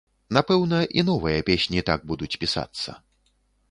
Напэўна, 0.37 0.79
і 0.99 1.05
новыя 1.11 1.45
песні 1.51 1.87
так 1.93 1.99
будуць 2.11 2.33
пісацца. 2.45 3.01